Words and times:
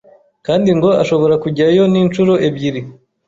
kandi 0.45 0.69
ngo 0.77 0.89
ashobora 1.03 1.35
kujyayo 1.43 1.83
n’inshuro 1.91 2.33
ebyiri 2.47 2.81